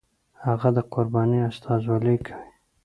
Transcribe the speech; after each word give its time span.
هغه 0.45 0.69
د 0.77 0.79
قربانۍ 0.93 1.39
استازولي 1.49 2.15
کوي. 2.25 2.49